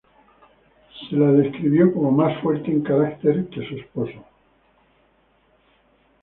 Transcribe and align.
Se 1.07 1.15
la 1.15 1.31
describió 1.31 1.93
como 1.93 2.09
"más 2.09 2.41
fuerte 2.41 2.71
en 2.71 2.81
carácter 2.81 3.47
que 3.49 3.69
su 3.69 3.75
esposo". 3.75 4.25